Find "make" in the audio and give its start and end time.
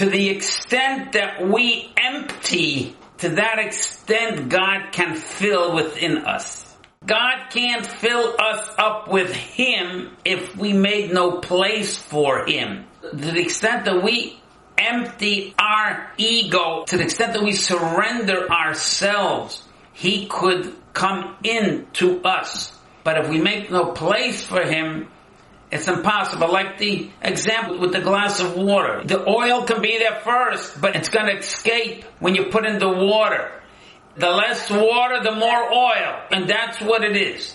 23.38-23.70